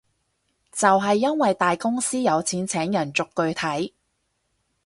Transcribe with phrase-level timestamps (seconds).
[0.71, 3.91] 就係因為大公司有錢請人逐句睇